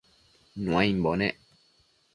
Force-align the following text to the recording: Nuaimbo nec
Nuaimbo 0.63 1.11
nec 1.19 1.35